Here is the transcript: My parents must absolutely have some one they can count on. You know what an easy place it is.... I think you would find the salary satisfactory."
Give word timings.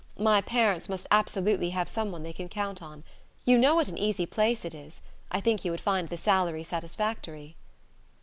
My 0.17 0.41
parents 0.41 0.89
must 0.89 1.05
absolutely 1.11 1.69
have 1.69 1.87
some 1.87 2.11
one 2.11 2.23
they 2.23 2.33
can 2.33 2.49
count 2.49 2.81
on. 2.81 3.03
You 3.45 3.55
know 3.59 3.75
what 3.75 3.87
an 3.87 3.99
easy 3.99 4.25
place 4.25 4.65
it 4.65 4.73
is.... 4.73 4.99
I 5.29 5.39
think 5.39 5.63
you 5.63 5.69
would 5.69 5.79
find 5.79 6.09
the 6.09 6.17
salary 6.17 6.63
satisfactory." 6.63 7.55